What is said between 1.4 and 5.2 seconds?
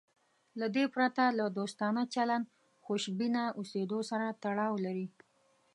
دوستانه چلند خوشبینه اوسېدو سره تړاو لري.